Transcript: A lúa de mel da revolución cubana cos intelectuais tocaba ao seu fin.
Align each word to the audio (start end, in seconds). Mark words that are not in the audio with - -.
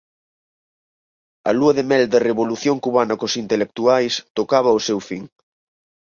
A 1.49 1.51
lúa 1.57 1.73
de 1.77 1.83
mel 1.89 2.03
da 2.13 2.23
revolución 2.29 2.75
cubana 2.85 3.19
cos 3.19 3.33
intelectuais 3.43 4.13
tocaba 4.37 4.69
ao 4.71 4.83
seu 4.87 4.99
fin. 5.09 5.23